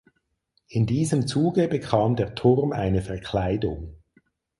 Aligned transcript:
In 0.67 0.87
diesem 0.87 1.27
Zuge 1.27 1.67
bekam 1.67 2.15
der 2.15 2.33
Turm 2.33 2.71
eine 2.71 3.03
Verkleidung. 3.03 3.99